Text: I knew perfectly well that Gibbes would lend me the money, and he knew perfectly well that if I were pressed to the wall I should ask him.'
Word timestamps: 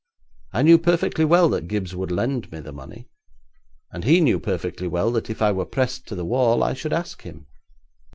I 0.51 0.63
knew 0.63 0.79
perfectly 0.79 1.25
well 1.25 1.47
that 1.49 1.67
Gibbes 1.67 1.93
would 1.93 2.09
lend 2.09 2.51
me 2.51 2.59
the 2.59 2.71
money, 2.71 3.07
and 3.91 4.03
he 4.03 4.19
knew 4.19 4.39
perfectly 4.39 4.87
well 4.87 5.11
that 5.11 5.29
if 5.29 5.43
I 5.43 5.51
were 5.51 5.63
pressed 5.63 6.07
to 6.07 6.15
the 6.15 6.25
wall 6.25 6.63
I 6.63 6.73
should 6.73 6.91
ask 6.91 7.21
him.' 7.21 7.45